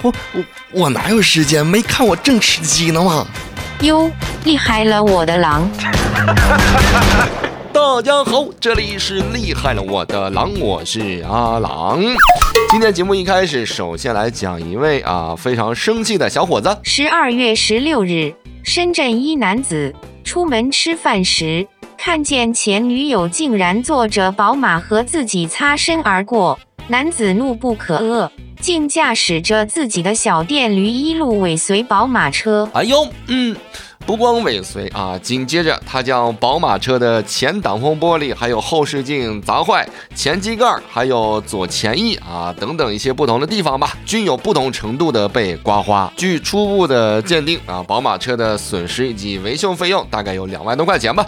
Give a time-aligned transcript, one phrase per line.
[0.00, 1.64] 我我我哪有时间？
[1.64, 3.26] 没看我正吃鸡呢吗？
[3.82, 4.10] 哟，
[4.44, 5.68] 厉害了我的狼！
[7.72, 12.00] 大家好，这里是厉害了我的狼，我是阿狼。
[12.70, 16.74] 今天节目一开始，首先来讲一位啊非常生气的小伙子。
[16.82, 21.66] 十二月十六日，深圳一男子出门吃饭时，
[21.98, 28.30] 看见前女友竟然坐着宝马和自己擦身而过，男子怒不可遏，
[28.62, 32.70] 竟驾驶着自己的小电驴一路尾随宝马车。
[32.72, 33.56] 哎呦，嗯，
[34.06, 46.12] 不光尾随啊，紧接着他将宝马车的前挡风玻璃、还有后视镜砸坏，前机盖还有左前翼啊等等一些不同的地方吧，均有不同程度的被刮花。
[46.16, 51.26] 据初步的鉴定啊，宝马车的损失以及维修费用大概有两万多块钱吧。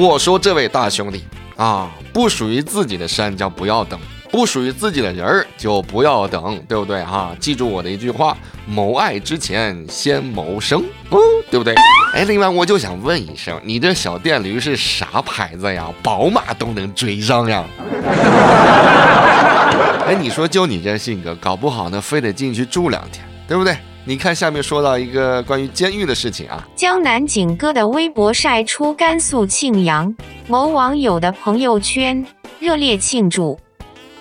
[0.00, 1.22] 我说这位大兄弟
[1.56, 4.00] 啊，不属于自己的山叫不要等。
[4.30, 7.34] 不属于自己的人儿就不要等，对不对哈？
[7.40, 11.18] 记住我的一句话：谋爱之前先谋生，哦，
[11.50, 11.74] 对不对？
[12.14, 15.86] 哎，另外我就想问一声，你这小电驴是啥牌子呀？
[16.02, 17.64] 宝马都能追上呀？
[20.06, 23.76] 哎，你说就你这性格，搞不好呢，非得进去住两天，对不对？
[24.04, 30.14] 你看下面说到一个关于监狱的事情啊，江南景哥的微博晒出甘肃庆阳
[30.46, 32.24] 某网友的朋友圈，
[32.58, 33.58] 热烈庆祝。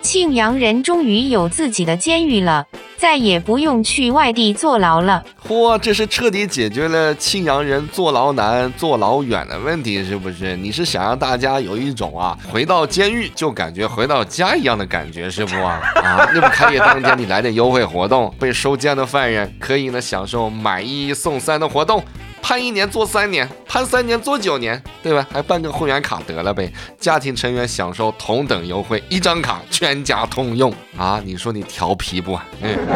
[0.07, 5.21] 庆阳人终于有自己的监狱了，再也不用去外地坐牢了。
[5.45, 10.55] 嚯，这是彻底解决了庆阳人坐牢难、坐牢远的问题，是不是？
[10.55, 15.81] 你是想让大家有一种啊，回到监狱就感觉回到家一样的感觉，是不啊？
[15.95, 22.01] 啊， 那不开业当天你来点优惠活动，被收监的犯人可以呢享受买一送三的活动。
[22.41, 25.27] 判一年坐三年，判三年坐九年，对吧？
[25.31, 31.21] 还办个会员卡得了呗，家庭成员享受同等优惠，一张卡全家通用啊！
[31.25, 32.39] 你说你调皮不？
[32.61, 32.77] 嗯。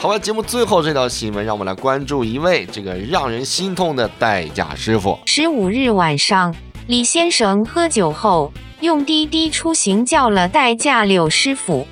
[0.00, 5.16] 好吧，节目最后这条新闻，让我们来关注一位这个让人心痛的代驾师傅。
[5.26, 6.52] 十五日晚上，
[6.88, 11.86] 李先生喝酒后用滴滴出行叫了代驾柳师傅，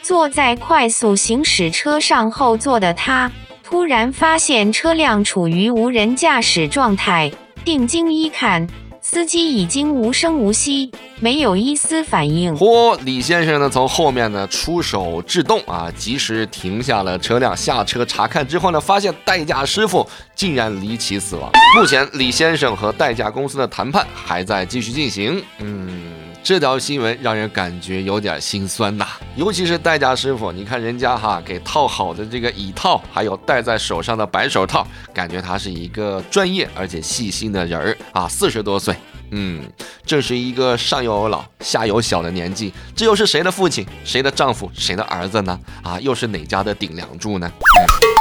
[0.00, 3.30] 坐在快速行驶车上后座的他。
[3.72, 7.32] 突然发现车辆处于无人驾驶状态，
[7.64, 8.68] 定睛一看，
[9.00, 12.54] 司机已经无声无息，没有一丝反应。
[12.54, 12.98] 嚯！
[13.02, 21.50] 李先生呢，从后面呢出手制动啊，及时停下了车辆，下车查看之后呢，发现代驾师傅竟然离奇死亡。
[21.74, 25.42] 目前，李先生和代驾公司的谈判还在继续进行。
[25.60, 26.12] 嗯。
[26.44, 38.92] 这条新闻让人感觉有点心酸呐，尤其是代驾师傅，你看人家哈给套好的这个椅套，还有戴在手上的白手套，感觉他是一个专业而且细心的人儿啊，四十多岁，
[39.34, 39.62] 嗯，
[40.04, 45.58] 这是一个上有老下有小的年纪，这又是谁的父亲、谁的丈夫、谁的儿子呢？
[45.82, 47.50] 啊，又是哪家的顶梁柱呢？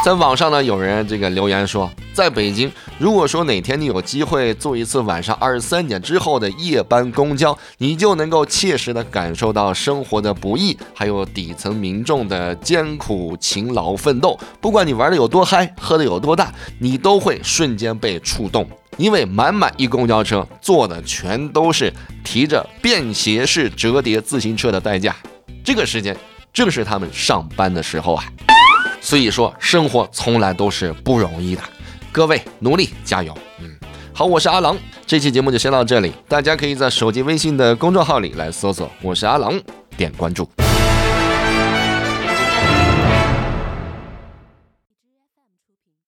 [0.06, 14.40] 在网上呢，有人这个留言说，在北京，如果说哪天你有机会坐一次晚上二十三点之后的夜班公交，你就能够切实的感受到生活的不易，还有底层民众的艰苦勤劳奋斗。
[14.60, 18.68] 不管你玩的有多嗨，喝的有多大，你都会瞬间被触动，
[18.98, 21.92] 因为满满一公交车坐的全都是
[22.24, 25.16] 提着便携式折叠自行车的代驾，
[25.64, 26.16] 这个时间
[26.54, 28.24] 正是他们上班的时候啊。
[29.00, 31.62] 所以说，生活从来都是不容易的，
[32.12, 33.36] 各位努力加油。
[33.60, 33.72] 嗯，
[34.14, 34.78] 好，我是阿郎，
[35.08, 39.60] 这期节目就先到这里，大家可以在手机微信的公众号里来搜索“我是阿郎”，
[39.98, 40.48] 点关注。